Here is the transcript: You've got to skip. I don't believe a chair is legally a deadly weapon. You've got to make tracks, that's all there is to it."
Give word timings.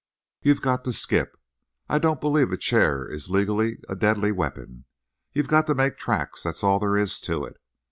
You've 0.41 0.63
got 0.63 0.83
to 0.85 0.93
skip. 0.93 1.37
I 1.87 1.99
don't 1.99 2.19
believe 2.19 2.51
a 2.51 2.57
chair 2.57 3.07
is 3.07 3.29
legally 3.29 3.77
a 3.87 3.95
deadly 3.95 4.31
weapon. 4.31 4.85
You've 5.31 5.47
got 5.47 5.67
to 5.67 5.75
make 5.75 5.95
tracks, 5.95 6.41
that's 6.41 6.63
all 6.63 6.79
there 6.79 6.97
is 6.97 7.19
to 7.19 7.45
it." 7.45 7.57